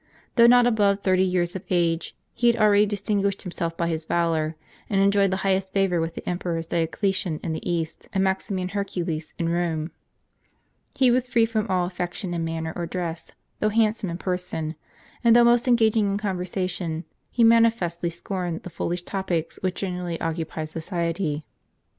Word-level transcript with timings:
Though 0.35 0.47
not 0.47 0.65
above 0.65 1.01
thirty 1.01 1.21
years 1.21 1.55
of 1.55 1.63
age, 1.69 2.15
he 2.33 2.47
had 2.47 2.55
already 2.55 2.87
distinguished 2.87 3.43
himself 3.43 3.77
by 3.77 3.87
his 3.87 4.05
valor, 4.05 4.55
and 4.89 4.99
enjoyed 4.99 5.29
the 5.29 5.37
highest 5.45 5.73
favor 5.73 6.01
with 6.01 6.15
the 6.15 6.27
emperors 6.27 6.65
Dioclesian 6.65 7.39
in 7.43 7.53
the 7.53 7.71
East, 7.71 8.09
and 8.11 8.23
Maximian 8.23 8.69
Herculius 8.69 9.35
in 9.37 9.49
Rome, 9.49 9.91
He 10.95 11.11
was 11.11 11.27
free 11.27 11.45
from 11.45 11.67
all 11.67 11.85
affectation 11.85 12.33
in 12.33 12.43
man 12.43 12.63
ner 12.63 12.73
or 12.75 12.87
dress, 12.87 13.33
though 13.59 13.69
handsome 13.69 14.09
in 14.09 14.17
person; 14.17 14.73
and 15.23 15.35
though 15.35 15.43
most 15.43 15.67
engaging 15.67 16.09
in 16.09 16.17
conversation, 16.17 17.03
he 17.29 17.43
manifestly 17.43 18.09
scorned 18.09 18.63
the 18.63 18.71
foolish 18.71 19.03
topics 19.03 19.59
which 19.61 19.75
generally 19.81 20.19
occupied 20.19 20.69
society. 20.69 21.45